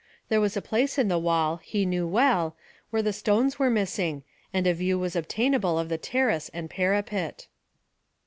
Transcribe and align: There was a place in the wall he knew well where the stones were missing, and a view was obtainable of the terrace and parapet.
There 0.29 0.41
was 0.41 0.57
a 0.57 0.63
place 0.63 0.97
in 0.97 1.09
the 1.09 1.19
wall 1.19 1.57
he 1.57 1.85
knew 1.85 2.07
well 2.07 2.55
where 2.89 3.03
the 3.03 3.13
stones 3.13 3.59
were 3.59 3.69
missing, 3.69 4.23
and 4.51 4.65
a 4.65 4.73
view 4.73 4.97
was 4.97 5.15
obtainable 5.15 5.77
of 5.77 5.89
the 5.89 5.99
terrace 5.99 6.49
and 6.55 6.71
parapet. 6.71 7.45